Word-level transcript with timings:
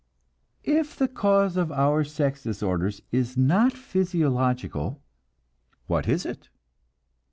If 0.63 0.95
the 0.95 1.07
cause 1.07 1.57
of 1.57 1.71
our 1.71 2.03
sex 2.03 2.41
disorders 2.41 3.03
is 3.11 3.37
not 3.37 3.71
physiological, 3.73 4.99
what 5.85 6.07
is 6.07 6.25
it? 6.25 6.49